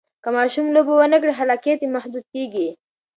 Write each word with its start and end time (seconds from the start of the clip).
که 0.23 0.29
ماشوم 0.37 0.65
لوبه 0.75 0.93
ونه 0.97 1.17
کړي، 1.21 1.33
خلاقیت 1.39 1.79
یې 1.83 1.93
محدود 1.95 2.25
کېږي. 2.33 2.67